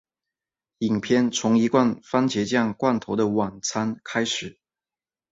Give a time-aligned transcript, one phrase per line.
[0.79, 4.57] 影片从一罐蕃茄酱罐头的晚餐开始。